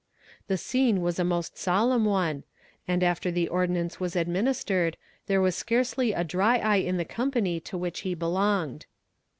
[0.47, 2.43] The scene was a most solemn one,
[2.87, 7.59] and after the ordinance was administered there was scarcely a dry eye in the company
[7.59, 8.87] to which he belonged.